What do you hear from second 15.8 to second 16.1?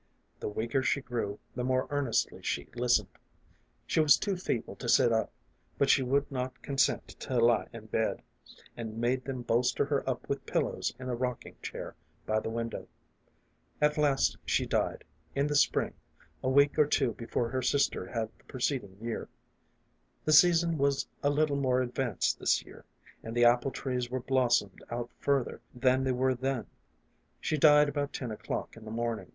2l8 A FAR